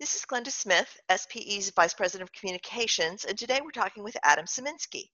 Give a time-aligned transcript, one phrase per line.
[0.00, 4.46] This is Glenda Smith, SPE's Vice President of Communications, and today we're talking with Adam
[4.46, 5.10] Sieminski.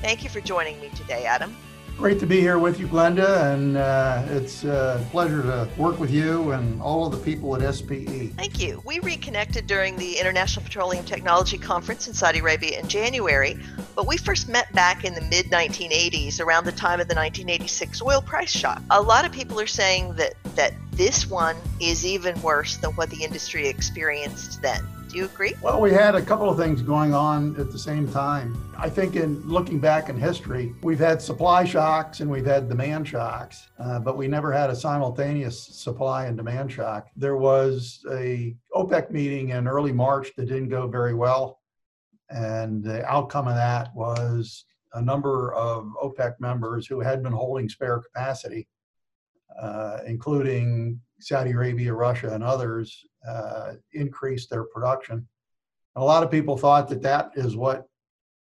[0.00, 1.56] Thank you for joining me today, Adam.
[2.00, 6.10] Great to be here with you, Glenda, and uh, it's a pleasure to work with
[6.10, 8.28] you and all of the people at SPE.
[8.38, 8.80] Thank you.
[8.86, 13.58] We reconnected during the International Petroleum Technology Conference in Saudi Arabia in January,
[13.94, 18.00] but we first met back in the mid 1980s, around the time of the 1986
[18.00, 18.80] oil price shock.
[18.88, 23.10] A lot of people are saying that, that this one is even worse than what
[23.10, 24.86] the industry experienced then.
[25.10, 25.54] Do you agree?
[25.60, 28.56] Well, we had a couple of things going on at the same time.
[28.78, 33.08] I think in looking back in history, we've had supply shocks and we've had demand
[33.08, 37.08] shocks, uh, but we never had a simultaneous supply and demand shock.
[37.16, 41.58] There was a OPEC meeting in early March that didn't go very well,
[42.28, 44.64] and the outcome of that was
[44.94, 48.68] a number of OPEC members who had been holding spare capacity,
[49.60, 55.26] uh, including Saudi Arabia, Russia, and others, uh, increased their production.
[55.94, 57.86] And a lot of people thought that that is what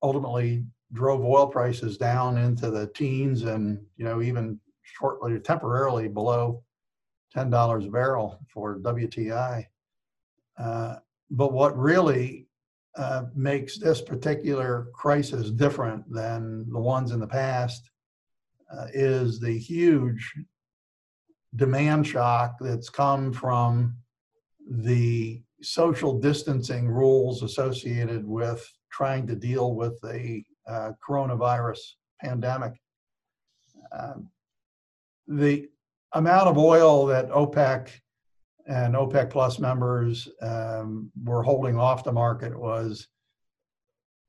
[0.02, 6.64] ultimately drove oil prices down into the teens and you know even shortly temporarily below
[7.34, 9.66] ten dollars a barrel for WTI.
[10.58, 10.96] Uh,
[11.32, 12.48] but what really
[12.96, 17.90] uh, makes this particular crisis different than the ones in the past
[18.72, 20.34] uh, is the huge
[21.56, 23.96] demand shock that's come from
[24.70, 31.80] the social distancing rules associated with trying to deal with the uh, coronavirus
[32.22, 32.74] pandemic.
[33.92, 34.30] Um,
[35.28, 35.68] the
[36.14, 37.90] amount of oil that OPEC
[38.68, 43.08] and OPEC Plus members um, were holding off the market was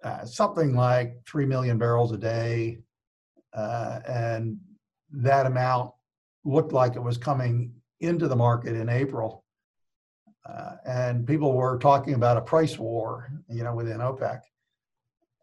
[0.05, 2.79] uh, something like 3 million barrels a day.
[3.55, 4.59] Uh, and
[5.11, 5.93] that amount
[6.47, 9.45] looked like it was coming into the market in April.
[10.49, 14.41] Uh, and people were talking about a price war, you know, within OPEC.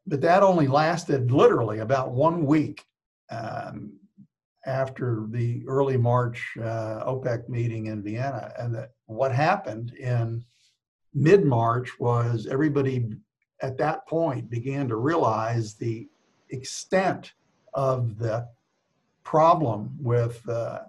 [0.07, 2.85] But that only lasted literally about one week
[3.29, 3.99] um,
[4.65, 8.53] after the early March uh, OPEC meeting in Vienna.
[8.57, 10.43] And that what happened in
[11.13, 13.09] mid March was everybody
[13.61, 16.07] at that point began to realize the
[16.49, 17.33] extent
[17.73, 18.47] of the
[19.23, 20.79] problem with uh,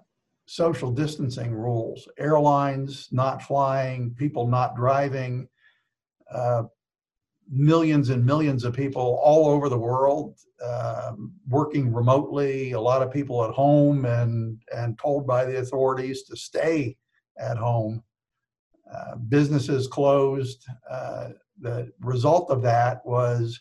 [0.45, 5.47] social distancing rules, airlines not flying, people not driving,
[6.33, 6.63] uh,
[7.49, 10.35] millions and millions of people all over the world
[10.65, 16.23] um, working remotely, a lot of people at home and, and told by the authorities
[16.23, 16.95] to stay
[17.37, 18.03] at home.
[18.93, 20.65] Uh, businesses closed.
[20.89, 21.29] Uh,
[21.59, 23.59] the result of that was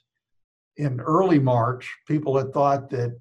[0.76, 3.18] in early March, people had thought that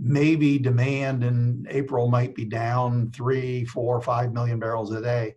[0.00, 5.34] maybe demand in April might be down three, four, five million barrels a day.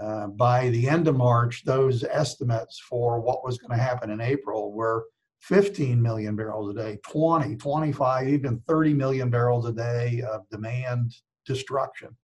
[0.00, 4.20] Uh, by the end of March, those estimates for what was going to happen in
[4.20, 5.04] April were
[5.40, 11.12] 15 million barrels a day, 20, 25, even 30 million barrels a day of demand
[11.44, 12.16] destruction.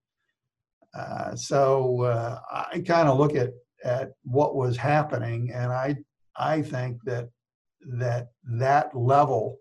[0.97, 3.51] Uh, so uh, I kind of look at
[3.83, 5.97] at what was happening, and I
[6.35, 7.29] I think that
[7.97, 9.59] that that level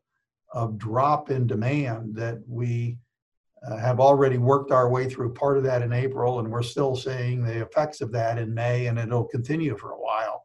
[0.52, 2.98] of drop in demand that we
[3.66, 6.94] uh, have already worked our way through part of that in April, and we're still
[6.94, 10.44] seeing the effects of that in May, and it'll continue for a while.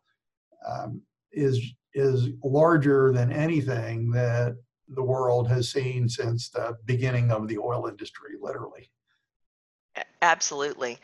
[0.68, 1.62] Um, is
[1.94, 4.56] is larger than anything that
[4.90, 8.90] the world has seen since the beginning of the oil industry, literally.
[10.22, 10.98] Absolutely.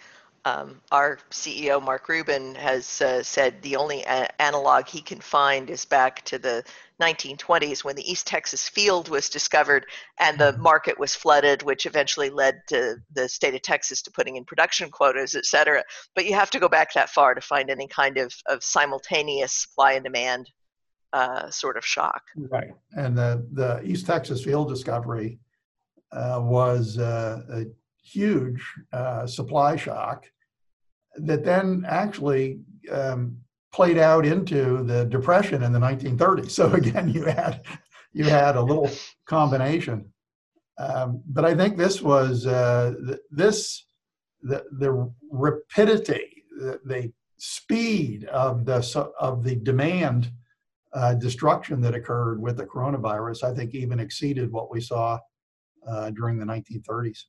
[0.45, 5.69] Um, our CEO, Mark Rubin, has uh, said the only a- analog he can find
[5.69, 6.63] is back to the
[7.01, 9.85] 1920s when the East Texas field was discovered
[10.19, 10.61] and the mm-hmm.
[10.61, 14.89] market was flooded, which eventually led to the state of Texas to putting in production
[14.89, 15.83] quotas, et cetera.
[16.16, 19.53] But you have to go back that far to find any kind of, of simultaneous
[19.53, 20.50] supply and demand
[21.13, 22.23] uh, sort of shock.
[22.35, 22.71] Right.
[22.94, 25.39] And the, the East Texas field discovery
[26.12, 27.65] uh, was uh, a
[28.11, 28.63] huge
[28.94, 30.25] uh, supply shock
[31.15, 32.59] that then actually
[32.91, 33.38] um,
[33.71, 36.51] played out into the depression in the 1930s.
[36.51, 37.65] So again, you had
[38.11, 38.89] you had a little
[39.25, 40.11] combination.
[40.79, 42.94] Um, but I think this was uh,
[43.29, 43.85] this
[44.41, 50.31] the the rapidity, the, the speed of the of the demand
[50.94, 53.44] uh, destruction that occurred with the coronavirus.
[53.44, 55.19] I think even exceeded what we saw
[55.88, 57.25] uh, during the 1930s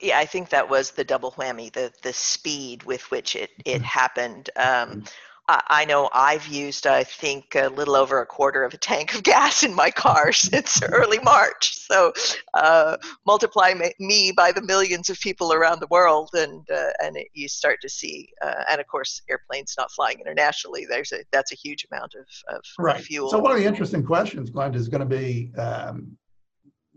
[0.00, 3.76] yeah, I think that was the double whammy, the the speed with which it it
[3.76, 3.84] mm-hmm.
[3.84, 4.50] happened.
[4.56, 5.04] Um,
[5.46, 9.22] I know I've used, I think, a little over a quarter of a tank of
[9.24, 11.76] gas in my car since early March.
[11.76, 12.14] So
[12.54, 12.96] uh,
[13.26, 17.48] multiply me by the millions of people around the world, and uh, and it, you
[17.48, 18.30] start to see.
[18.40, 20.86] Uh, and of course, airplanes not flying internationally.
[20.88, 23.02] There's a that's a huge amount of, of right.
[23.02, 23.28] fuel.
[23.28, 26.16] So one of the interesting questions, Glenda, is going to be, um,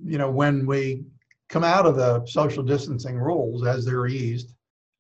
[0.06, 1.04] you know, when we
[1.50, 4.54] come out of the social distancing rules as they're eased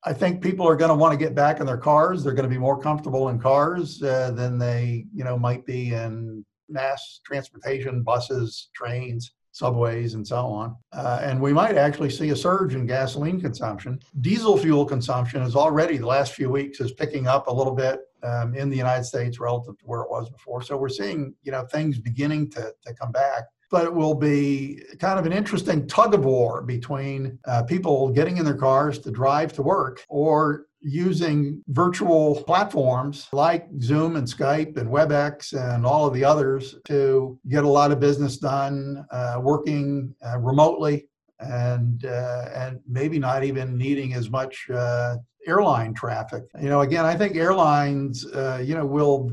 [0.08, 2.24] I think people are going to want to get back in their cars.
[2.24, 5.94] They're going to be more comfortable in cars uh, than they, you know, might be
[5.94, 10.78] in mass transportation, buses, trains, subways, and so on.
[10.94, 14.00] Uh, and we might actually see a surge in gasoline consumption.
[14.22, 18.00] Diesel fuel consumption is already the last few weeks is picking up a little bit
[18.24, 20.62] um, in the United States relative to where it was before.
[20.62, 24.82] So we're seeing, you know, things beginning to to come back but it will be
[25.00, 29.12] kind of an interesting tug of war between uh, people getting in their cars to
[29.12, 36.06] drive to work or using virtual platforms like Zoom and Skype and WebEx and all
[36.08, 41.08] of the others to get a lot of business done uh, working uh, remotely
[41.40, 46.44] and uh, and maybe not even needing as much uh, airline traffic.
[46.60, 49.32] You know, again, I think airlines, uh, you know, will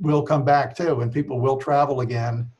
[0.00, 2.50] will come back too, and people will travel again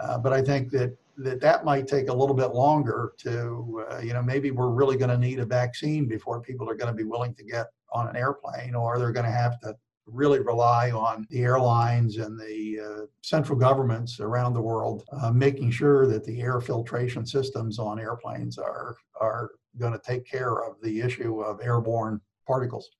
[0.00, 3.98] uh, but I think that, that that might take a little bit longer to, uh,
[3.98, 6.96] you know, maybe we're really going to need a vaccine before people are going to
[6.96, 9.74] be willing to get on an airplane, or they're going to have to
[10.06, 15.70] really rely on the airlines and the uh, central governments around the world uh, making
[15.70, 20.76] sure that the air filtration systems on airplanes are are going to take care of
[20.82, 22.90] the issue of airborne particles.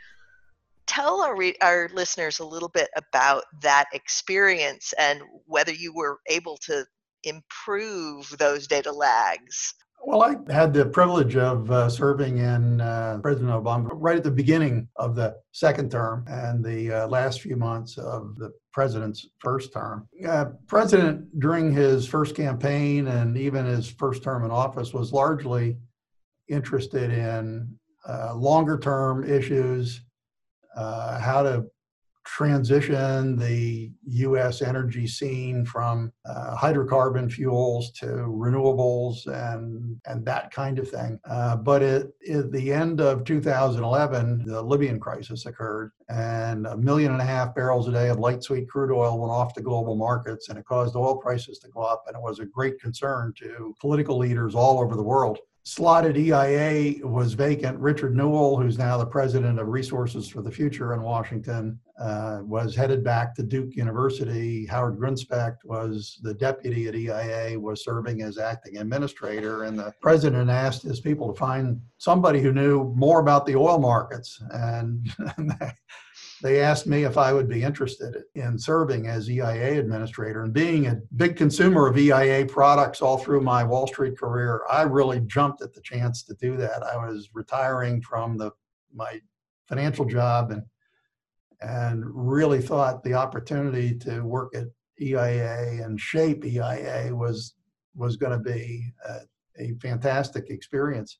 [0.87, 6.17] Tell our, re- our listeners a little bit about that experience and whether you were
[6.27, 6.83] able to
[7.23, 13.51] improve those data lags well, I had the privilege of uh, serving in uh, President
[13.51, 17.97] Obama right at the beginning of the second term and the uh, last few months
[17.97, 20.07] of the president's first term.
[20.27, 25.77] Uh, president, during his first campaign and even his first term in office, was largely
[26.47, 27.69] interested in
[28.07, 30.01] uh, longer term issues,
[30.75, 31.65] uh, how to
[32.35, 34.61] transition the U.S.
[34.61, 41.19] energy scene from uh, hydrocarbon fuels to renewables and and that kind of thing.
[41.27, 47.11] Uh, but at, at the end of 2011, the Libyan crisis occurred, and a million
[47.11, 49.95] and a half barrels a day of light sweet crude oil went off the global
[49.95, 53.33] markets, and it caused oil prices to go up, and it was a great concern
[53.37, 57.77] to political leaders all over the world slotted EIA was vacant.
[57.77, 62.75] Richard Newell, who's now the president of Resources for the Future in Washington, uh, was
[62.75, 64.65] headed back to Duke University.
[64.65, 70.49] Howard Gruenspecht was the deputy at EIA, was serving as acting administrator, and the president
[70.49, 74.41] asked his people to find somebody who knew more about the oil markets.
[74.51, 75.07] And
[76.41, 80.43] they asked me if I would be interested in serving as EIA administrator.
[80.43, 84.83] And being a big consumer of EIA products all through my Wall Street career, I
[84.83, 86.83] really jumped at the chance to do that.
[86.83, 88.51] I was retiring from the
[88.93, 89.19] my
[89.67, 90.63] financial job and
[91.61, 94.67] and really thought the opportunity to work at
[95.01, 97.55] EIA and shape EIA was
[97.95, 99.19] was going to be a,
[99.61, 101.19] a fantastic experience.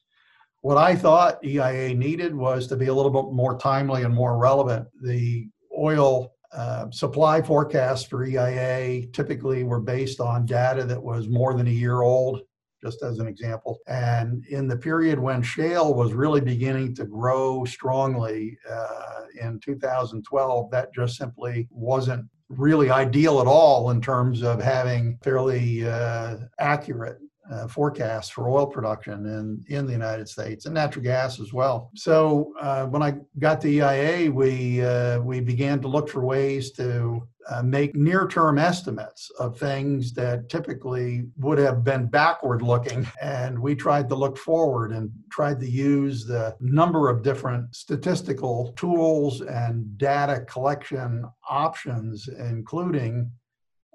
[0.61, 4.37] What I thought EIA needed was to be a little bit more timely and more
[4.37, 4.87] relevant.
[5.01, 5.47] The
[5.77, 11.67] oil uh, supply forecasts for EIA typically were based on data that was more than
[11.67, 12.41] a year old,
[12.83, 13.79] just as an example.
[13.87, 20.71] And in the period when shale was really beginning to grow strongly uh, in 2012,
[20.71, 27.19] that just simply wasn't really ideal at all in terms of having fairly uh, accurate
[27.51, 31.89] uh, forecasts for oil production in, in the United States and natural gas as well.
[31.95, 36.71] So uh, when I got to EIA, we uh, we began to look for ways
[36.73, 43.73] to uh, make near-term estimates of things that typically would have been backward-looking, and we
[43.73, 49.97] tried to look forward and tried to use the number of different statistical tools and
[49.97, 53.31] data collection options, including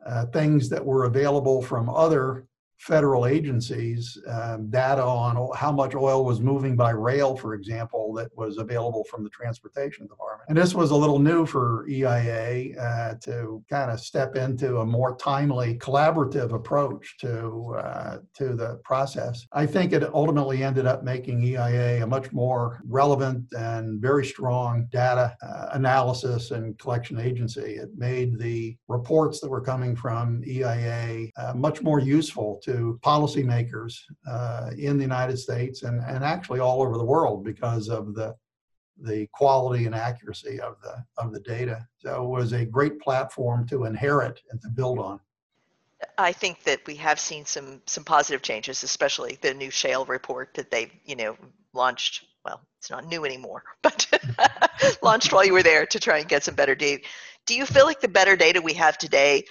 [0.05, 2.47] uh, things that were available from other
[2.79, 8.29] federal agencies um, data on how much oil was moving by rail, for example, that
[8.37, 10.49] was available from the Transportation Department.
[10.49, 14.87] And this was a little new for EIA uh, to kind of step into a
[14.87, 19.47] more timely, collaborative approach to uh, to the process.
[19.53, 24.87] I think it ultimately ended up making EIA a much more relevant and very strong
[24.91, 27.77] data uh, analysis and collection agency.
[27.77, 33.99] It made the reports that were coming from EIA uh, much more useful to policymakers
[34.29, 38.35] uh, in the United States and, and actually all over the world because of the
[39.01, 41.87] the quality and accuracy of the of the data.
[41.99, 45.21] So it was a great platform to inherit and to build on.
[46.19, 50.55] I think that we have seen some some positive changes, especially the new shale report
[50.55, 51.37] that they you know
[51.73, 52.25] launched.
[52.45, 54.07] Well, it's not new anymore, but
[55.03, 57.03] launched while you were there to try and get some better data.
[57.47, 59.45] Do you feel like the better data we have today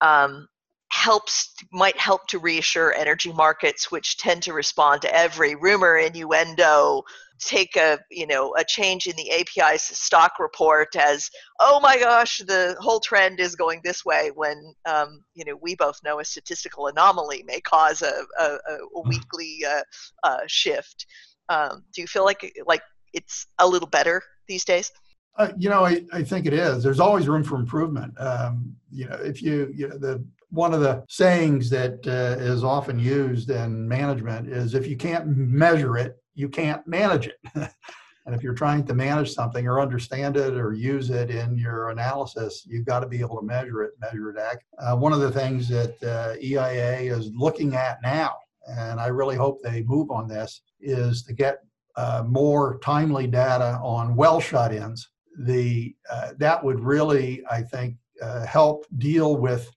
[0.00, 0.48] um,
[0.92, 7.02] helps might help to reassure energy markets which tend to respond to every rumor innuendo
[7.38, 11.30] take a you know a change in the api's stock report as
[11.60, 15.74] oh my gosh the whole trend is going this way when um, you know we
[15.74, 19.08] both know a statistical anomaly may cause a, a, a mm-hmm.
[19.08, 19.82] weekly uh,
[20.24, 21.06] uh, shift
[21.48, 22.82] um, do you feel like like
[23.14, 24.92] it's a little better these days
[25.36, 26.82] uh, you know, I, I think it is.
[26.82, 28.12] There's always room for improvement.
[28.20, 32.64] Um, you know, if you, you know, the one of the sayings that uh, is
[32.64, 37.38] often used in management is if you can't measure it, you can't manage it.
[37.54, 41.90] and if you're trying to manage something or understand it or use it in your
[41.90, 44.78] analysis, you've got to be able to measure it, measure it accurately.
[44.78, 48.34] Uh, one of the things that uh, EIA is looking at now,
[48.66, 51.60] and I really hope they move on this, is to get
[51.96, 55.08] uh, more timely data on well shut-ins.
[55.38, 59.70] The uh, that would really, I think, uh, help deal with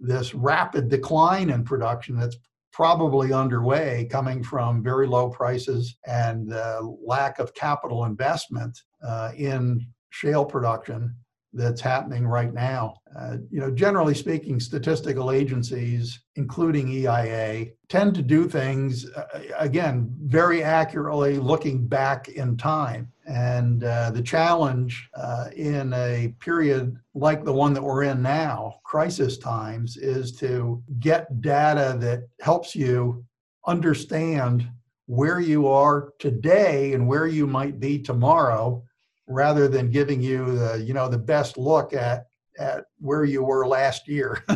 [0.00, 2.36] this rapid decline in production that's
[2.72, 9.84] probably underway coming from very low prices and uh, lack of capital investment uh, in
[10.10, 11.14] shale production
[11.52, 12.94] that's happening right now.
[13.18, 19.24] Uh, you know, generally speaking, statistical agencies, including EIA, tend to do things, uh,
[19.58, 23.10] again, very accurately looking back in time.
[23.26, 28.76] And uh, the challenge uh, in a period like the one that we're in now,
[28.84, 33.24] crisis times, is to get data that helps you
[33.66, 34.68] understand
[35.06, 38.82] where you are today and where you might be tomorrow
[39.30, 42.26] rather than giving you the you know the best look at
[42.58, 44.44] at where you were last year.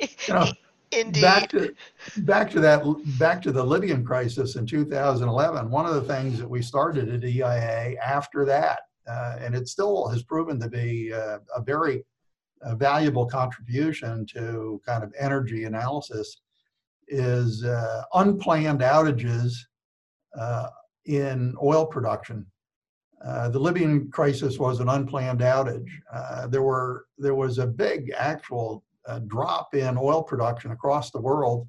[0.00, 0.46] you know,
[0.92, 1.22] Indeed.
[1.22, 1.74] Back to
[2.18, 2.82] back to that
[3.18, 5.70] back to the Libyan crisis in 2011.
[5.70, 10.08] One of the things that we started at EIA after that, uh, and it still
[10.08, 12.04] has proven to be uh, a very
[12.62, 16.40] uh, valuable contribution to kind of energy analysis,
[17.06, 19.52] is uh, unplanned outages
[20.36, 20.70] uh,
[21.10, 22.46] in oil production.
[23.24, 25.90] Uh, the Libyan crisis was an unplanned outage.
[26.12, 31.20] Uh, there were there was a big actual uh, drop in oil production across the
[31.20, 31.66] world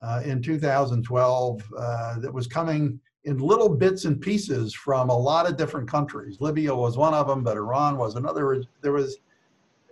[0.00, 5.48] uh, in 2012 uh, that was coming in little bits and pieces from a lot
[5.48, 6.38] of different countries.
[6.40, 8.64] Libya was one of them, but Iran was another.
[8.80, 9.18] There was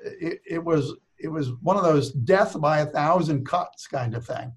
[0.02, 4.24] it, it was it was one of those death by a thousand cuts kind of
[4.26, 4.50] thing.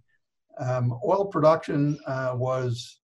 [0.57, 3.01] Um, oil production uh, was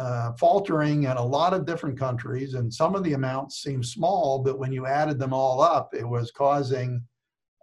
[0.00, 4.38] uh, faltering in a lot of different countries, and some of the amounts seemed small,
[4.38, 7.04] but when you added them all up, it was causing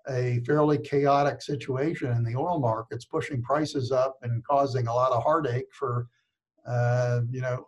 [0.08, 5.12] a fairly chaotic situation in the oil markets, pushing prices up and causing a lot
[5.12, 6.08] of heartache for
[6.68, 7.66] uh, you know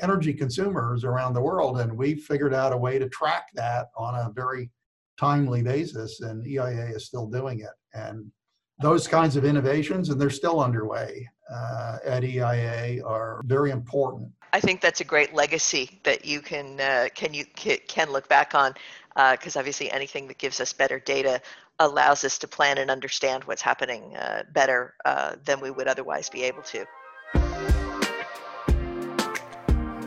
[0.00, 1.78] energy consumers around the world.
[1.78, 4.68] And we figured out a way to track that on a very
[5.16, 7.76] timely basis, and EIA is still doing it.
[7.94, 8.32] And
[8.82, 14.30] those kinds of innovations, and they're still underway uh, at EIA, are very important.
[14.52, 18.54] I think that's a great legacy that you can uh, can you can look back
[18.54, 18.74] on
[19.32, 21.40] because uh, obviously anything that gives us better data
[21.80, 26.28] allows us to plan and understand what's happening uh, better uh, than we would otherwise
[26.28, 26.84] be able to.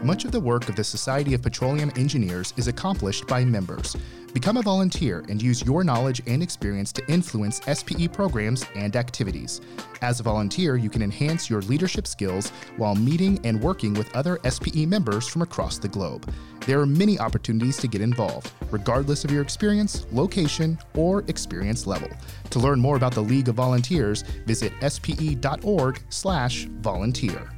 [0.04, 3.96] Much of the work of the Society of Petroleum Engineers is accomplished by members.
[4.34, 9.60] Become a volunteer and use your knowledge and experience to influence SPE programs and activities.
[10.02, 14.40] As a volunteer, you can enhance your leadership skills while meeting and working with other
[14.50, 16.32] SPE members from across the globe.
[16.66, 22.10] There are many opportunities to get involved, regardless of your experience, location, or experience level.
[22.52, 27.50] To learn more about the League of Volunteers, visit spe.org/volunteer.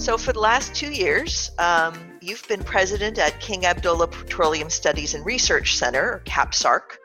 [0.00, 5.12] So, for the last two years, um, you've been president at King Abdullah Petroleum Studies
[5.12, 6.96] and Research Center, or KAPSARC,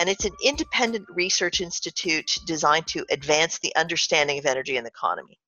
[0.00, 4.90] and it's an independent research institute designed to advance the understanding of energy and the
[4.90, 5.38] economy.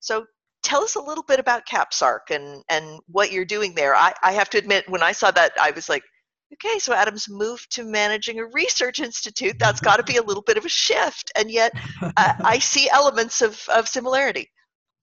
[0.00, 0.24] So,
[0.62, 3.94] tell us a little bit about KAPSARC and, and what you're doing there.
[3.94, 6.02] I, I have to admit, when I saw that, I was like,
[6.50, 9.58] okay, so Adam's moved to managing a research institute.
[9.58, 11.30] That's got to be a little bit of a shift.
[11.36, 14.50] And yet, uh, I see elements of, of similarity.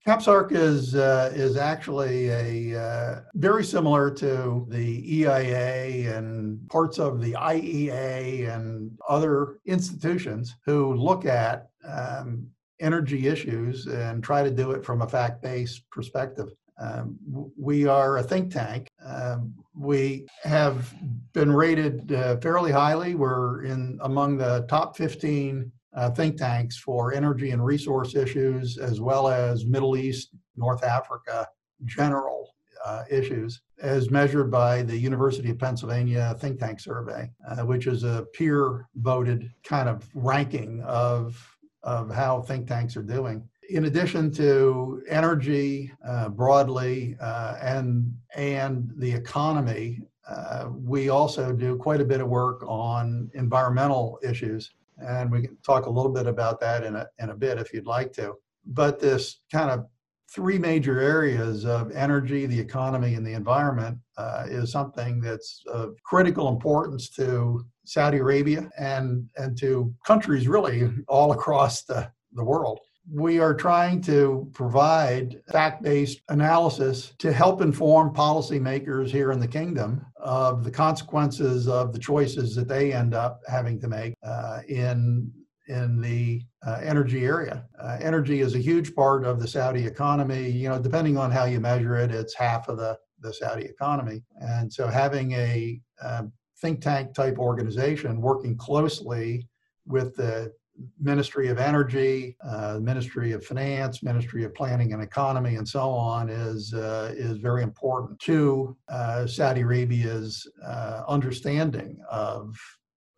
[0.05, 7.22] KAPSARC is uh, is actually a uh, very similar to the EIA and parts of
[7.22, 12.48] the IEA and other institutions who look at um,
[12.81, 16.50] energy issues and try to do it from a fact-based perspective.
[16.77, 17.17] Um,
[17.57, 18.89] we are a think tank.
[19.05, 20.93] Um, we have
[21.31, 23.15] been rated uh, fairly highly.
[23.15, 29.00] We're in among the top 15 uh, think tanks for energy and resource issues, as
[29.00, 31.47] well as Middle East, North Africa
[31.85, 37.88] general uh, issues, as measured by the University of Pennsylvania Think Tank Survey, uh, which
[37.88, 43.47] is a peer voted kind of ranking of, of how think tanks are doing.
[43.69, 51.77] In addition to energy uh, broadly uh, and, and the economy, uh, we also do
[51.77, 54.71] quite a bit of work on environmental issues
[55.07, 57.74] and we can talk a little bit about that in a, in a bit if
[57.74, 58.33] you'd like to.
[58.65, 59.86] But this kind of
[60.33, 65.95] three major areas of energy, the economy, and the environment uh, is something that's of
[66.03, 72.79] critical importance to Saudi Arabia and, and to countries really all across the, the world
[73.12, 79.48] we are trying to provide fact based analysis to help inform policymakers here in the
[79.48, 84.59] kingdom of the consequences of the choices that they end up having to make uh,
[84.68, 85.31] in
[85.68, 87.66] in the uh, energy area.
[87.81, 90.50] Uh, energy is a huge part of the Saudi economy.
[90.50, 94.24] You know, depending on how you measure it, it's half of the, the Saudi economy.
[94.42, 96.24] And so having a uh,
[96.59, 99.48] think tank type organization working closely
[99.85, 100.51] with the
[101.00, 106.29] Ministry of Energy, uh, Ministry of Finance, Ministry of Planning and Economy, and so on
[106.29, 112.57] is uh, is very important to uh, Saudi Arabia's uh, understanding of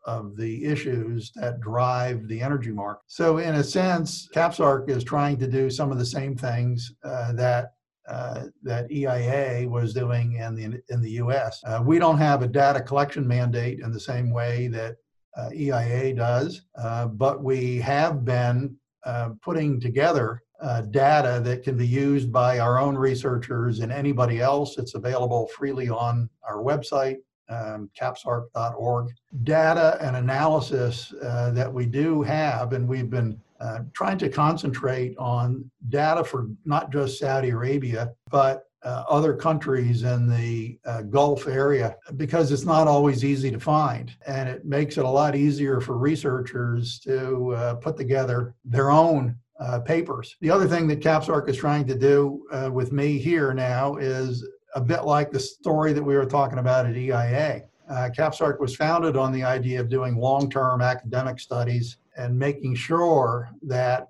[0.05, 3.03] of the issues that drive the energy market.
[3.07, 7.33] So, in a sense, KAPSARC is trying to do some of the same things uh,
[7.33, 7.73] that
[8.07, 11.59] uh, that EIA was doing in the in the U.S.
[11.65, 14.97] Uh, we don't have a data collection mandate in the same way that
[15.37, 20.41] uh, EIA does, uh, but we have been uh, putting together
[20.89, 24.77] data that can be used by our own researchers and anybody else.
[24.77, 27.17] It's available freely on our website,
[27.49, 29.09] um, kapsarc.org.
[29.43, 35.15] Data and analysis uh, that we do have, and we've been uh, trying to concentrate
[35.17, 41.47] on data for not just Saudi Arabia, but uh, other countries in the uh, Gulf
[41.47, 44.15] area because it's not always easy to find.
[44.27, 49.35] And it makes it a lot easier for researchers to uh, put together their own
[49.59, 50.35] uh, papers.
[50.39, 54.47] The other thing that KAPSARC is trying to do uh, with me here now is
[54.75, 57.63] a bit like the story that we were talking about at EIA.
[57.89, 62.75] Uh, KAPSARC was founded on the idea of doing long term academic studies and making
[62.75, 64.09] sure that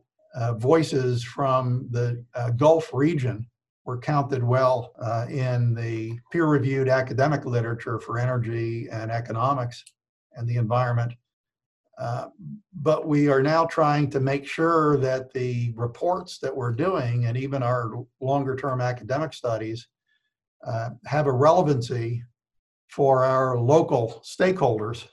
[0.58, 2.22] voices from the
[2.58, 3.48] Gulf region
[3.86, 9.84] were counted well uh, in the peer reviewed academic literature for energy and economics
[10.36, 11.14] and the environment.
[11.98, 12.28] Uh,
[12.74, 17.38] but we are now trying to make sure that the reports that we're doing and
[17.38, 19.88] even our longer term academic studies
[20.68, 22.22] uh, have a relevancy
[22.90, 25.08] for our local stakeholders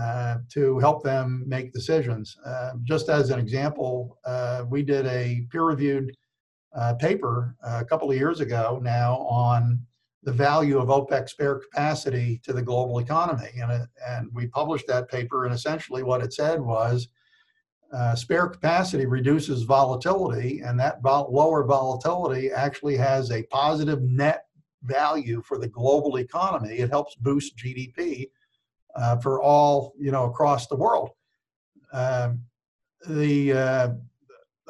[0.00, 2.36] uh, to help them make decisions.
[2.44, 6.14] Uh, just as an example, uh, we did a peer reviewed
[6.74, 9.80] uh, paper a couple of years ago now on
[10.22, 13.50] the value of OPEC spare capacity to the global economy.
[13.60, 17.08] And, it, and we published that paper, and essentially what it said was
[17.92, 24.44] uh, spare capacity reduces volatility, and that vol- lower volatility actually has a positive net
[24.82, 26.76] value for the global economy.
[26.76, 28.28] It helps boost GDP
[28.94, 31.10] uh, for all, you know, across the world.
[31.92, 32.42] Um,
[33.08, 33.88] the uh,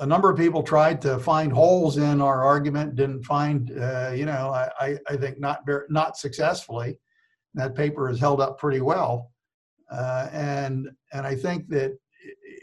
[0.00, 4.26] a number of people tried to find holes in our argument, didn't find, uh, you
[4.26, 6.98] know, I, I think not very, not successfully.
[7.54, 9.32] That paper has held up pretty well,
[9.90, 11.98] uh, and and I think that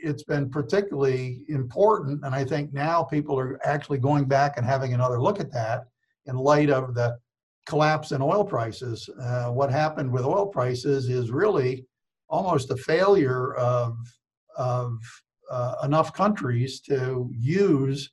[0.04, 2.24] it's been particularly important.
[2.24, 5.86] And I think now people are actually going back and having another look at that
[6.28, 7.18] in light of the
[7.66, 9.10] collapse in oil prices.
[9.20, 11.86] Uh, what happened with oil prices is really
[12.30, 13.98] almost a failure of
[14.58, 14.98] of
[15.50, 18.12] uh, enough countries to use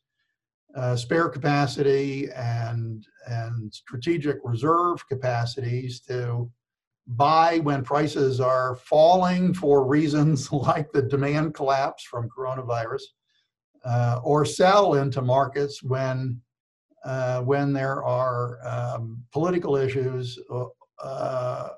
[0.74, 6.50] uh, spare capacity and and strategic reserve capacities to
[7.06, 13.02] buy when prices are falling for reasons like the demand collapse from coronavirus,
[13.84, 16.40] uh, or sell into markets when
[17.04, 20.66] uh, when there are um, political issues uh,
[21.02, 21.68] uh,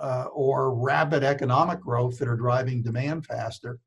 [0.00, 3.78] uh or rapid economic growth that are driving demand faster.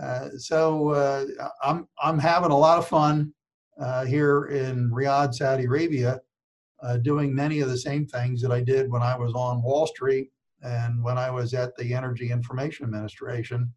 [0.00, 1.24] Uh, so uh,
[1.62, 3.32] I'm I'm having a lot of fun
[3.80, 6.20] uh, here in Riyadh, Saudi Arabia,
[6.82, 9.86] uh, doing many of the same things that I did when I was on Wall
[9.86, 10.30] Street
[10.62, 13.72] and when I was at the Energy Information Administration,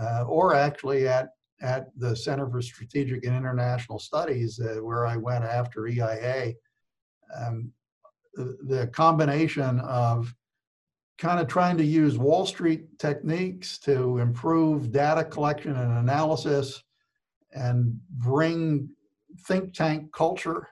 [0.00, 1.30] uh, or actually at
[1.62, 6.54] at the Center for Strategic and International Studies, where I went after EIA.
[7.38, 7.72] Um,
[8.34, 10.34] the, the combination of
[11.20, 16.82] kind of trying to use Wall Street techniques to improve data collection and analysis
[17.52, 18.88] and bring
[19.46, 20.66] think tank culture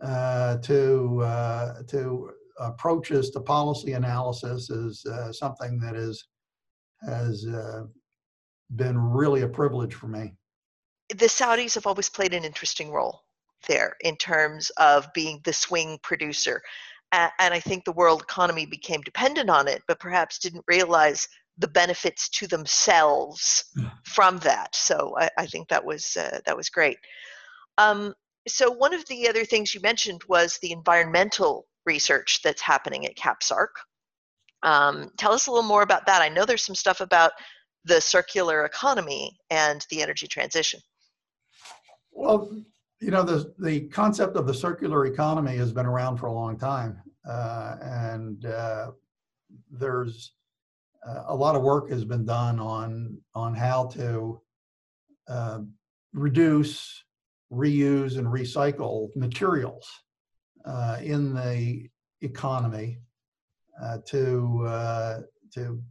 [0.00, 6.28] uh, to uh, to approaches to policy analysis is uh, something that is
[7.04, 7.82] has uh,
[8.76, 10.32] been really a privilege for me.
[11.08, 13.22] The Saudis have always played an interesting role
[13.66, 16.62] there in terms of being the swing producer
[17.12, 21.68] and I think the world economy became dependent on it, but perhaps didn't realize the
[21.68, 23.64] benefits to themselves
[24.04, 24.74] from that.
[24.74, 26.96] So I, I think that was uh, that was great.
[27.78, 28.14] Um,
[28.48, 33.16] so one of the other things you mentioned was the environmental research that's happening at
[33.16, 33.68] KAPSARC.
[34.62, 36.22] Um, tell us a little more about that.
[36.22, 37.32] I know there's some stuff about
[37.84, 40.80] the circular economy and the energy transition.
[42.12, 42.62] Well,
[43.02, 46.56] you know, the, the concept of the circular economy has been around for a long
[46.56, 47.02] time.
[47.28, 48.92] Uh, and uh,
[49.72, 50.34] there's
[51.06, 54.40] uh, a lot of work has been done on, on how to
[55.28, 55.58] uh,
[56.12, 57.02] reduce,
[57.52, 59.90] reuse, and recycle materials
[60.64, 61.88] uh, in the
[62.20, 62.98] economy
[64.06, 65.82] to, to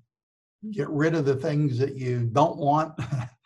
[0.72, 2.94] get rid of the things that you don't want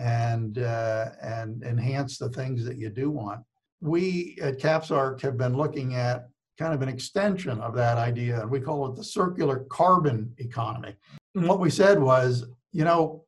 [0.00, 3.42] and uh, and enhance the things that you do want.
[3.80, 8.50] We at KAPSARC have been looking at kind of an extension of that idea, and
[8.50, 10.94] we call it the circular carbon economy.
[11.34, 13.24] And what we said was, you know,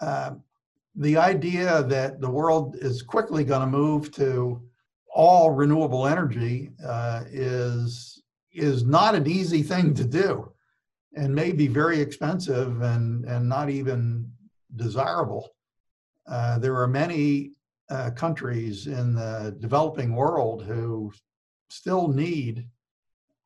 [0.00, 0.32] uh,
[0.94, 4.62] the idea that the world is quickly going to move to
[5.12, 10.50] all renewable energy uh, is is not an easy thing to do,
[11.14, 14.30] and may be very expensive and and not even
[14.76, 15.50] desirable.
[16.30, 17.52] Uh, there are many
[17.90, 21.12] uh, countries in the developing world who
[21.70, 22.66] still need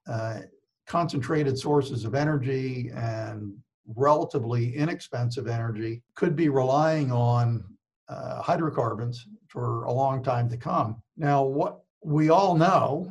[0.07, 0.41] uh,
[0.87, 3.55] concentrated sources of energy and
[3.87, 7.65] relatively inexpensive energy, could be relying on
[8.09, 11.03] uh, hydrocarbons for a long time to come.
[11.17, 13.11] Now, what we all know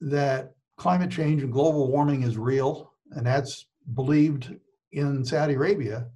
[0.00, 4.54] that climate change and global warming is real, and that's believed
[4.92, 6.06] in Saudi Arabia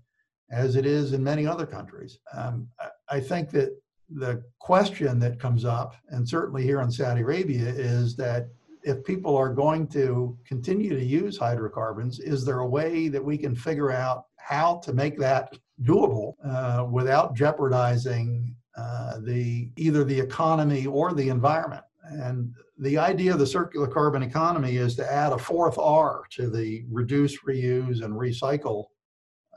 [0.50, 2.18] as it is in many other countries.
[2.32, 2.68] Um,
[3.08, 3.70] I think that
[4.08, 8.48] the question that comes up, and certainly here in Saudi Arabia, is that
[8.82, 13.36] if people are going to continue to use hydrocarbons, is there a way that we
[13.36, 20.18] can figure out how to make that doable uh, without jeopardizing uh, the either the
[20.18, 21.82] economy or the environment?
[22.04, 26.48] And the idea of the circular carbon economy is to add a fourth R to
[26.48, 28.84] the reduce, reuse, and recycle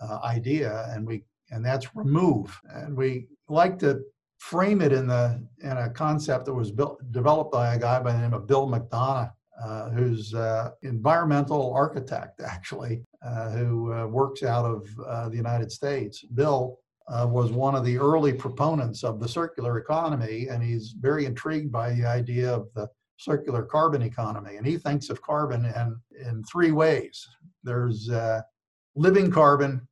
[0.02, 2.60] uh, idea, and we and that's remove.
[2.70, 4.02] And we like to
[4.40, 8.14] frame it in the in a concept that was built developed by a guy by
[8.14, 9.32] the name of Bill McDonough,
[9.64, 15.72] uh, who's uh, environmental architect actually, uh, who uh, works out of uh, the United
[15.72, 16.24] States.
[16.24, 16.80] Bill
[17.12, 21.92] was one of the early proponents of the circular economy, and he's very intrigued by
[21.92, 24.58] the idea of the circular carbon economy.
[24.58, 27.28] And he thinks of carbon in in three ways.
[27.64, 28.10] There's
[28.96, 29.88] living carbon,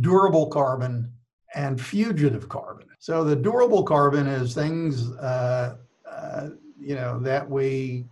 [0.00, 1.12] durable carbon,
[1.54, 2.88] and fugitive carbon.
[2.98, 5.76] So the durable carbon is things, uh,
[6.10, 8.06] uh, you know, that we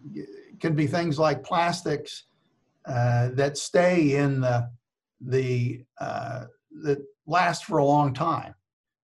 [0.60, 2.24] can be things like plastics
[2.86, 4.70] uh, that stay in the
[5.20, 6.46] the uh,
[6.82, 8.54] that last for a long time.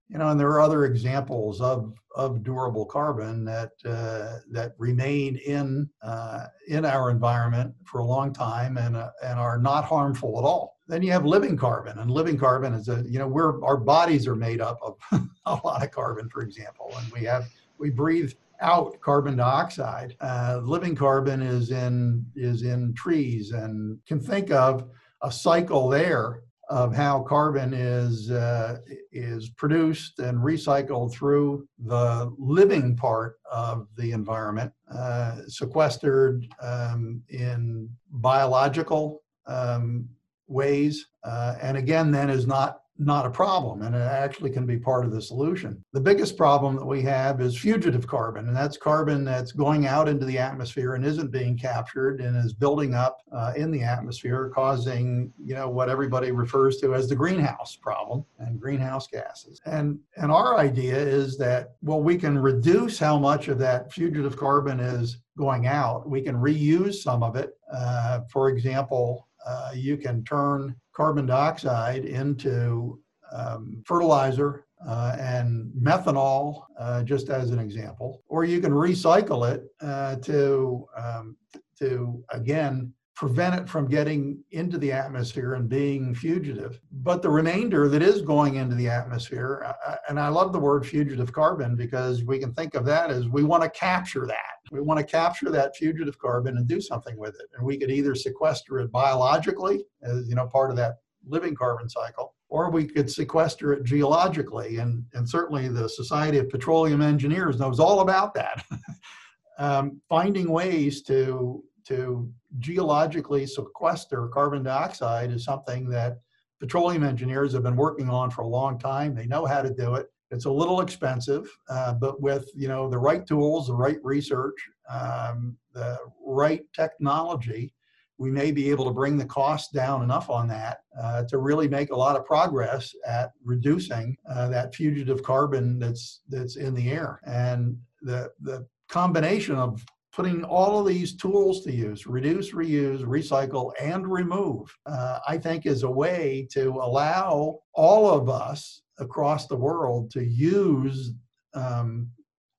[0.09, 5.37] You know, and there are other examples of, of durable carbon that uh, that remain
[5.37, 10.45] in uh, in our environment for a long time and and are not harmful at
[10.45, 10.76] all.
[10.89, 14.27] Then you have living carbon, and living carbon is a you know we're our bodies
[14.27, 14.97] are made up of
[15.47, 20.17] a lot of carbon, for example, and we have we breathe out carbon dioxide.
[20.21, 24.89] Uh, living carbon is in is in trees, and can think of
[25.23, 28.79] a cycle there of how carbon is uh,
[29.13, 37.89] is produced and recycled through the living part of the environment, uh, sequestered um, in
[38.11, 40.09] biological um,
[40.49, 44.79] ways, uh, and again, then is not not a problem and it actually can be
[44.79, 45.83] part of the solution.
[45.93, 50.09] The biggest problem that we have is fugitive carbon, and that's carbon that's going out
[50.09, 54.51] into the atmosphere and isn't being captured and is building up uh, in the atmosphere,
[54.55, 59.61] causing you know what everybody refers to as the greenhouse problem and greenhouse gases.
[59.67, 64.37] And and our idea is that well, we can reduce how much of that fugitive
[64.37, 66.09] carbon is going out.
[66.09, 67.59] We can reuse some of it.
[67.71, 72.99] Uh, for example, uh, you can turn carbon dioxide into
[73.33, 79.65] um, fertilizer uh, and methanol, uh, just as an example, or you can recycle it
[79.81, 81.37] uh, to um,
[81.79, 86.79] to again prevent it from getting into the atmosphere and being fugitive.
[86.93, 89.75] But the remainder that is going into the atmosphere,
[90.09, 93.43] and I love the word fugitive carbon because we can think of that as we
[93.43, 94.71] want to capture that.
[94.71, 97.47] We want to capture that fugitive carbon and do something with it.
[97.57, 101.89] And we could either sequester it biologically, as you know, part of that living carbon
[101.89, 104.77] cycle, or we could sequester it geologically.
[104.77, 108.63] And, and certainly the Society of Petroleum Engineers knows all about that.
[109.59, 116.19] um, finding ways to to geologically sequester carbon dioxide is something that
[116.61, 119.15] petroleum engineers have been working on for a long time.
[119.15, 120.07] They know how to do it.
[120.31, 124.57] It's a little expensive, uh, but with you know the right tools, the right research,
[124.91, 127.73] um, the right technology,
[128.19, 131.69] we may be able to bring the cost down enough on that uh, to really
[131.69, 136.91] make a lot of progress at reducing uh, that fugitive carbon that's that's in the
[136.91, 137.21] air.
[137.25, 139.85] And the the combination of
[140.17, 145.67] putting all of these tools to use reduce reuse recycle and remove uh, i think
[145.67, 151.13] is a way to allow all of us across the world to use
[151.55, 152.09] um,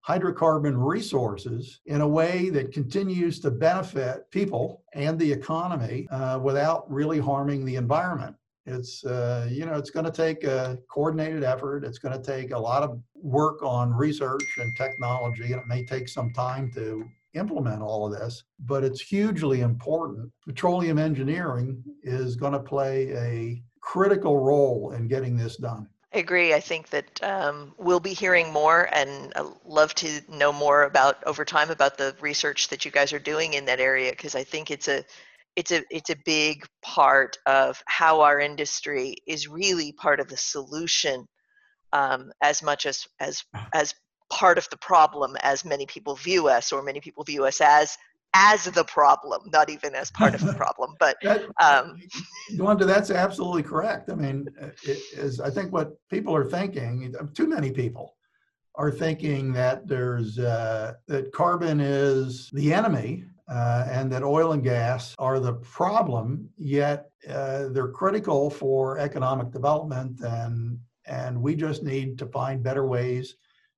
[0.08, 6.90] hydrocarbon resources in a way that continues to benefit people and the economy uh, without
[6.90, 8.34] really harming the environment.
[8.66, 11.86] It's uh, you know it's going to take a coordinated effort.
[11.86, 15.86] It's going to take a lot of work on research and technology and it may
[15.86, 20.32] take some time to implement all of this, but it's hugely important.
[20.46, 25.88] Petroleum engineering is going to play a critical role in getting this done.
[26.14, 26.54] I agree.
[26.54, 31.24] I think that um, we'll be hearing more, and I love to know more about
[31.26, 34.44] over time about the research that you guys are doing in that area because I
[34.44, 35.04] think it's a
[35.58, 40.38] it's a it's a big part of how our industry is really part of the
[40.38, 41.28] solution
[41.92, 43.94] um, as much as as as
[44.30, 47.98] part of the problem as many people view us or many people view us as
[48.34, 51.98] as the problem not even as part of the problem but that, um,
[52.58, 54.10] Wanda, that's absolutely correct.
[54.12, 54.50] I mean
[54.84, 58.18] it is i think what people are thinking too many people
[58.76, 64.64] are thinking that there's uh, that carbon is the enemy uh, and that oil and
[64.64, 71.84] gas are the problem yet uh, they're critical for economic development and and we just
[71.84, 73.36] need to find better ways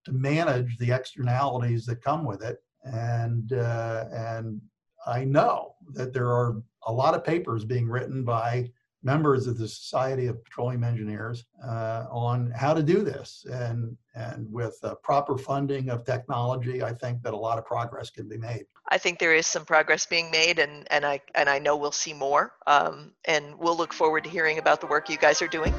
[0.10, 2.62] to manage the externalities that come with it.
[2.84, 4.62] And uh, and
[5.06, 9.68] I know that there are a lot of papers being written by members of the
[9.68, 13.46] Society of Petroleum Engineers uh, on how to do this.
[13.50, 18.10] And, and with uh, proper funding of technology, I think that a lot of progress
[18.10, 18.66] can be made.
[18.90, 21.92] I think there is some progress being made, and, and, I, and I know we'll
[21.92, 22.56] see more.
[22.68, 25.74] Um, and we'll look forward to hearing about the work you guys are doing.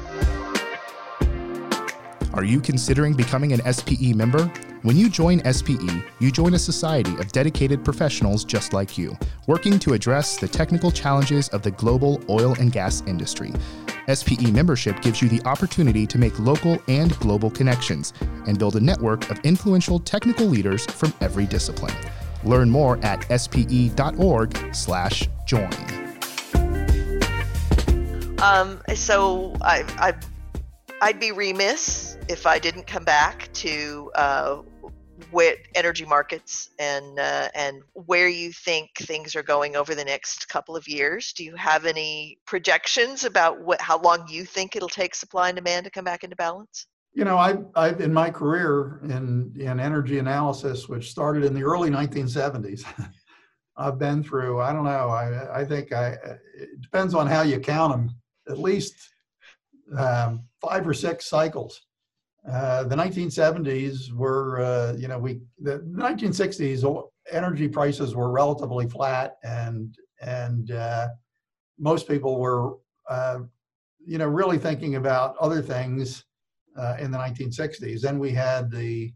[2.33, 4.45] Are you considering becoming an SPE member?
[4.83, 9.17] When you join SPE, you join a society of dedicated professionals just like you,
[9.47, 13.51] working to address the technical challenges of the global oil and gas industry.
[14.11, 18.13] SPE membership gives you the opportunity to make local and global connections
[18.47, 21.93] and build a network of influential technical leaders from every discipline.
[22.45, 24.51] Learn more at spe.org/join.
[28.41, 30.15] Um, so I, I
[31.03, 34.61] I'd be remiss if I didn't come back to uh,
[35.31, 40.47] where energy markets and uh, and where you think things are going over the next
[40.47, 41.33] couple of years.
[41.33, 45.55] Do you have any projections about what how long you think it'll take supply and
[45.55, 46.85] demand to come back into balance?
[47.13, 51.63] You know, I've, I've in my career in, in energy analysis, which started in the
[51.63, 52.85] early 1970s,
[53.75, 56.11] I've been through, I don't know, I, I think I,
[56.55, 58.15] it depends on how you count them,
[58.47, 58.95] at least
[59.97, 61.81] um, five or six cycles.
[62.49, 66.83] Uh, the 1970s were, uh, you know, we the 1960s
[67.31, 71.07] energy prices were relatively flat, and and uh,
[71.77, 72.77] most people were,
[73.07, 73.39] uh,
[74.05, 76.25] you know, really thinking about other things
[76.77, 78.01] uh, in the 1960s.
[78.01, 79.13] Then we had the,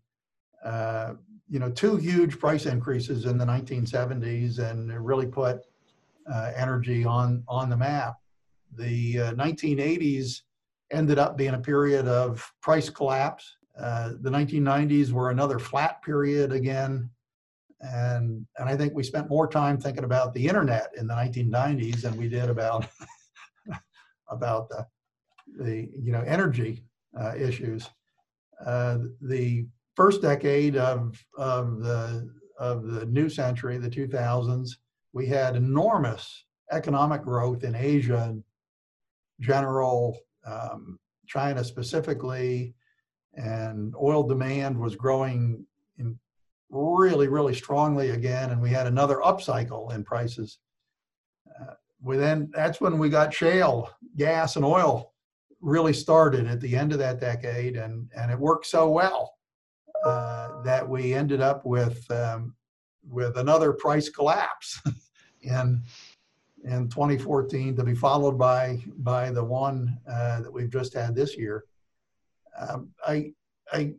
[0.63, 1.13] uh,
[1.49, 5.61] you know, two huge price increases in the 1970s, and it really put
[6.55, 8.17] energy on on the map.
[8.77, 10.41] The 1980s
[10.91, 13.57] ended up being a period of price collapse.
[13.77, 17.09] Uh, the 1990s were another flat period again.
[17.81, 22.01] And, and I think we spent more time thinking about the internet in the 1990s
[22.01, 22.87] than we did about,
[24.29, 24.85] about the,
[25.59, 26.83] the you know, energy
[27.19, 27.89] uh, issues.
[28.65, 34.69] Uh, the first decade of, of, the, of the new century, the 2000s,
[35.13, 38.35] we had enormous economic growth in Asia,
[39.39, 42.73] general um, China specifically,
[43.34, 45.65] and oil demand was growing
[45.97, 46.17] in
[46.69, 50.60] really, really strongly again, and we had another upcycle in prices.
[51.60, 55.13] Uh, we then that's when we got shale gas and oil
[55.62, 59.34] really started at the end of that decade, and and it worked so well
[60.05, 62.53] uh, that we ended up with um,
[63.08, 64.81] with another price collapse
[65.41, 65.81] in
[66.65, 71.38] in 2014 to be followed by by the one uh, that we've just had this
[71.38, 71.65] year.
[72.58, 73.34] Um, I
[73.71, 73.93] I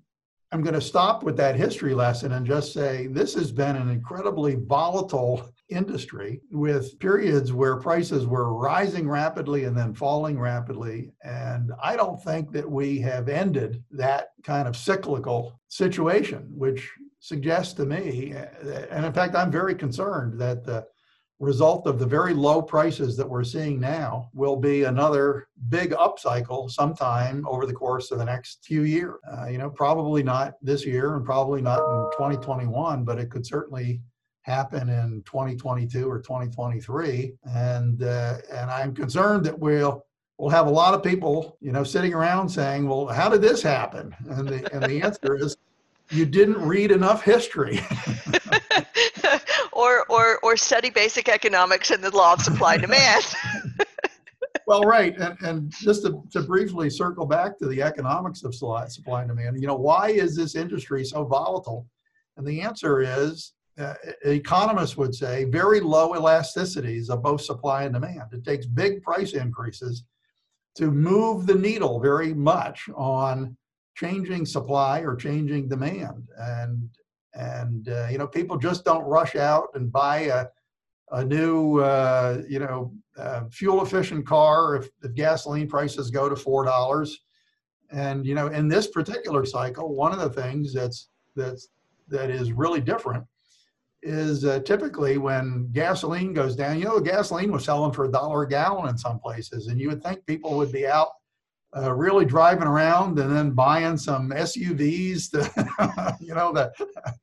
[0.53, 3.91] I'm going to stop with that history lesson and just say this has been an
[3.91, 11.11] incredibly volatile industry with periods where prices were rising rapidly and then falling rapidly.
[11.25, 17.75] And I don't think that we have ended that kind of cyclical situation, which suggests
[17.75, 18.33] to me,
[18.91, 20.87] and in fact, I'm very concerned that the
[21.39, 26.71] result of the very low prices that we're seeing now will be another big upcycle
[26.71, 29.17] sometime over the course of the next few years.
[29.31, 33.45] Uh, you know, probably not this year and probably not in 2021, but it could
[33.45, 34.01] certainly
[34.43, 37.35] happen in 2022 or 2023.
[37.45, 40.07] And uh, and I'm concerned that we'll
[40.39, 43.63] we'll have a lot of people, you know, sitting around saying, "Well, how did this
[43.63, 45.57] happen?" And the and the answer is,
[46.11, 47.81] you didn't read enough history.
[49.77, 53.25] or, or, or study basic economics and the law of supply and demand.
[54.67, 55.17] well, right.
[55.19, 59.29] And, and just to, to briefly circle back to the economics of supply, supply and
[59.29, 61.87] demand, you know, why is this industry so volatile?
[62.37, 67.95] And the answer is uh, economists would say very low elasticities of both supply and
[67.95, 68.33] demand.
[68.33, 70.05] It takes big price increases
[70.77, 73.57] to move the needle very much on
[73.95, 76.29] changing supply or changing demand.
[76.39, 76.89] And
[77.37, 80.47] and uh, you know people just don't rush out and buy a,
[81.13, 86.37] a new uh, you know uh, fuel efficient car if, if gasoline prices go to
[86.37, 87.21] four dollars.
[87.91, 91.69] And you know in this particular cycle one of the things that's that's
[92.09, 93.25] that is really different
[94.03, 98.43] is uh, typically when gasoline goes down you know gasoline was selling for a dollar
[98.43, 101.09] a gallon in some places and you would think people would be out
[101.77, 106.73] uh, really driving around and then buying some SUVs to, you know, that.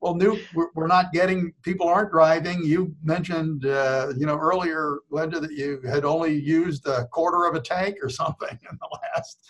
[0.00, 2.64] Well, new we're not getting people aren't driving.
[2.64, 7.56] You mentioned, uh, you know, earlier, Glenda, that you had only used a quarter of
[7.56, 9.40] a tank or something in the last,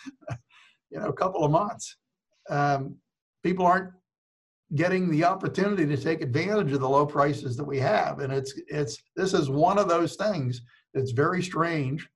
[0.89, 1.97] you know, couple of months.
[2.49, 2.95] Um,
[3.43, 3.91] people aren't
[4.73, 8.59] getting the opportunity to take advantage of the low prices that we have, and it's
[8.69, 10.63] it's this is one of those things
[10.95, 12.09] that's very strange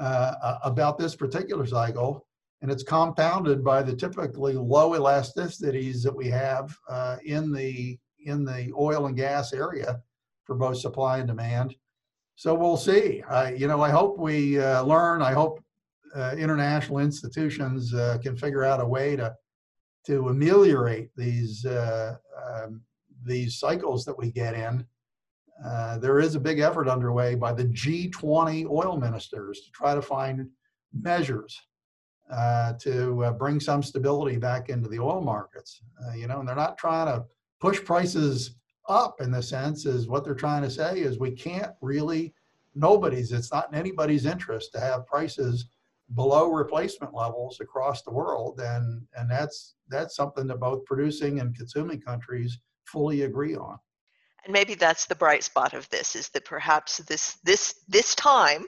[0.00, 2.26] uh, about this particular cycle,
[2.62, 8.44] and it's compounded by the typically low elasticities that we have uh, in the in
[8.44, 10.00] the oil and gas area
[10.44, 11.74] for both supply and demand.
[12.34, 13.22] So we'll see.
[13.28, 15.22] I, you know, I hope we uh, learn.
[15.22, 15.62] I hope
[16.14, 19.34] uh, international institutions uh, can figure out a way to
[20.06, 22.82] to ameliorate these uh, um,
[23.24, 24.86] these cycles that we get in
[25.64, 30.02] uh, there is a big effort underway by the G20 oil ministers to try to
[30.02, 30.48] find
[30.92, 31.60] measures
[32.30, 35.82] uh, to uh, bring some stability back into the oil markets.
[36.06, 37.24] Uh, you know, and they're not trying to
[37.60, 38.54] push prices
[38.88, 42.34] up in the sense is what they're trying to say is we can't really
[42.74, 45.66] nobody's it's not in anybody's interest to have prices
[46.14, 51.56] below replacement levels across the world and and that's that's something that both producing and
[51.56, 53.78] consuming countries fully agree on
[54.44, 58.64] and maybe that's the bright spot of this is that perhaps this this this time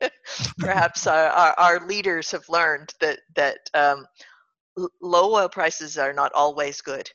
[0.58, 4.06] perhaps our, our, our, leaders have learned that that um,
[5.00, 7.10] low oil prices are not always good.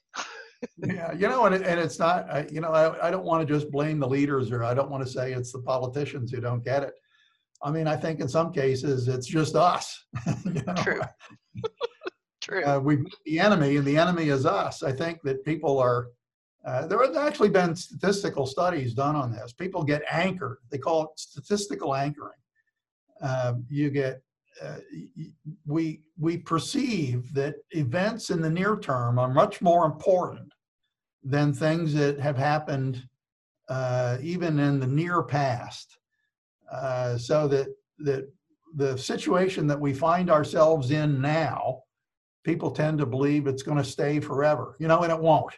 [0.77, 3.47] yeah, you know, and, it, and it's not, I, you know, I, I don't want
[3.47, 6.39] to just blame the leaders or I don't want to say it's the politicians who
[6.39, 6.93] don't get it.
[7.63, 10.05] I mean, I think in some cases it's just us.
[10.45, 10.73] you know?
[10.75, 11.01] True.
[12.41, 12.63] True.
[12.63, 14.81] Uh, we the enemy, and the enemy is us.
[14.81, 16.07] I think that people are.
[16.67, 19.53] Uh, there have actually been statistical studies done on this.
[19.53, 20.57] People get anchored.
[20.69, 22.39] They call it statistical anchoring.
[23.21, 24.21] Um, you get
[24.61, 24.79] uh,
[25.65, 30.51] we we perceive that events in the near term are much more important
[31.23, 33.07] than things that have happened
[33.69, 35.97] uh, even in the near past.
[36.69, 37.67] Uh, so that
[37.99, 38.29] that
[38.75, 41.83] the situation that we find ourselves in now,
[42.43, 44.75] people tend to believe it's going to stay forever.
[44.79, 45.53] You know, and it won't.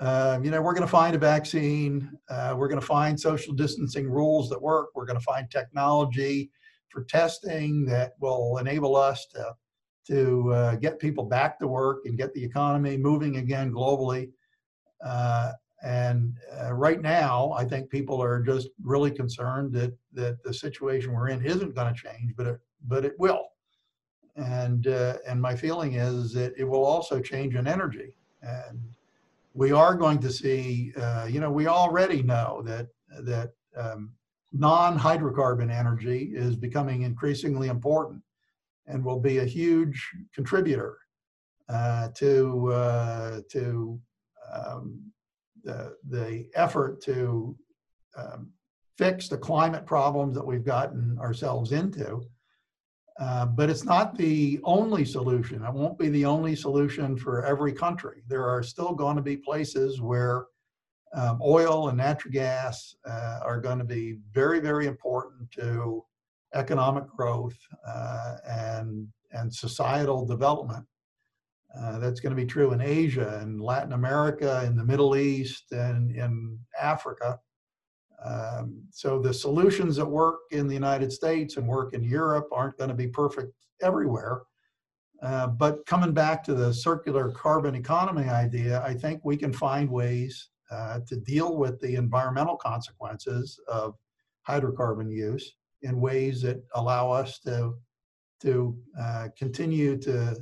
[0.00, 2.10] Uh, you know, we're going to find a vaccine.
[2.28, 4.88] Uh, we're going to find social distancing rules that work.
[4.94, 6.50] We're going to find technology
[6.88, 9.54] for testing that will enable us to
[10.06, 14.30] to uh, get people back to work and get the economy moving again globally.
[15.02, 20.52] Uh, and uh, right now, I think people are just really concerned that that the
[20.52, 23.48] situation we're in isn't going to change, but it but it will.
[24.36, 28.80] And uh, and my feeling is that it will also change in energy, and
[29.54, 30.92] we are going to see.
[30.96, 32.88] Uh, you know, we already know that
[33.20, 34.10] that um,
[34.52, 38.22] non-hydrocarbon energy is becoming increasingly important
[38.86, 40.98] and will be a huge contributor
[41.68, 43.98] uh, to uh, to
[44.52, 45.00] um,
[45.62, 47.56] the, the effort to
[48.16, 48.50] um,
[48.98, 52.22] fix the climate problems that we've gotten ourselves into.
[53.20, 55.62] Uh, but it's not the only solution.
[55.62, 58.22] It won't be the only solution for every country.
[58.26, 60.46] There are still going to be places where
[61.14, 66.04] um, oil and natural gas uh, are going to be very, very important to
[66.54, 67.56] economic growth
[67.86, 70.84] uh, and and societal development.
[71.76, 75.72] Uh, that's going to be true in Asia and Latin America, in the Middle East,
[75.72, 77.40] and in Africa.
[78.24, 82.78] Um, so the solutions that work in the United States and work in Europe aren't
[82.78, 83.52] going to be perfect
[83.82, 84.42] everywhere.
[85.22, 89.90] Uh, but coming back to the circular carbon economy idea, I think we can find
[89.90, 93.94] ways uh, to deal with the environmental consequences of
[94.48, 97.74] hydrocarbon use in ways that allow us to
[98.40, 100.36] to uh, continue to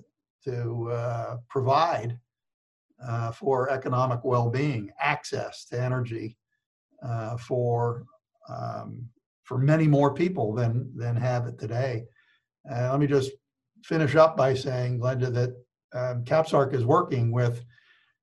[0.44, 2.18] to uh, provide
[3.04, 6.36] uh, for economic well-being, access to energy
[7.06, 8.04] uh, for
[8.48, 9.08] um,
[9.44, 12.04] for many more people than than have it today.
[12.68, 13.32] let me just
[13.84, 15.50] finish up by saying, Glenda, that
[15.94, 17.64] um, KAPSARC is working with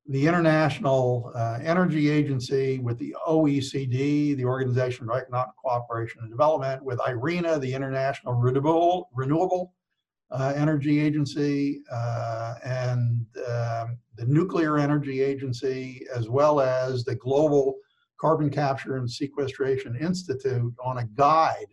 [0.08, 6.84] the International uh, Energy Agency, with the OECD, the Organization for Economic Cooperation and Development,
[6.84, 9.76] with IRENA, the International Renewable, Renewable
[10.32, 17.76] uh, Energy Agency, uh, and um, the Nuclear Energy Agency, as well as the Global
[18.20, 21.68] Carbon Capture and Sequestration Institute on a guide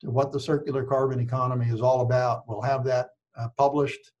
[0.00, 2.44] to what the circular carbon economy is all about.
[2.46, 4.12] We'll have that uh, published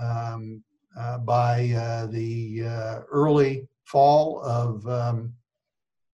[0.00, 0.62] um,
[0.98, 5.32] uh, by uh, the uh, early fall of, um,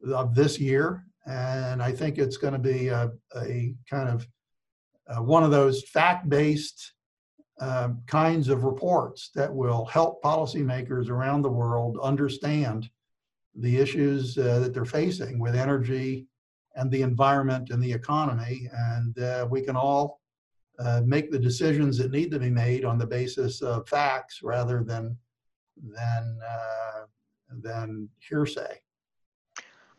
[0.07, 1.05] of this year.
[1.27, 4.27] And I think it's going to be a, a kind of
[5.09, 6.93] uh, one of those fact-based
[7.61, 12.89] um, kinds of reports that will help policymakers around the world understand
[13.57, 16.27] the issues uh, that they're facing with energy
[16.77, 18.69] and the environment and the economy.
[18.73, 20.21] And uh, we can all
[20.79, 24.83] uh, make the decisions that need to be made on the basis of facts rather
[24.83, 25.17] than
[25.77, 27.05] than uh,
[27.61, 28.81] than hearsay.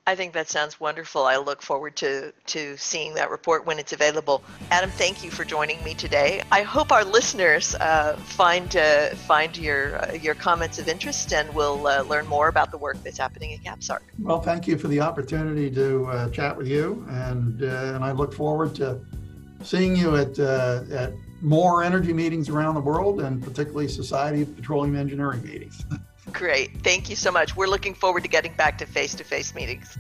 [0.06, 1.24] I think that sounds wonderful.
[1.24, 4.43] I look forward to to seeing that report when it's available.
[4.70, 6.43] Adam, thank you for joining me today.
[6.51, 11.54] I hope our listeners uh, find uh, find your uh, your comments of interest and
[11.56, 14.01] will uh, learn more about the work that's happening at KAPSARC.
[14.20, 18.34] Well, thank you for the opportunity to uh, chat with you, and and I look
[18.34, 18.99] forward to
[19.64, 24.56] seeing you at, uh, at more energy meetings around the world and particularly Society of
[24.56, 25.86] Petroleum Engineering meetings.
[26.34, 26.81] Great.
[26.84, 27.55] Thank you so much.
[27.55, 29.97] We're looking forward to getting back to face to face meetings.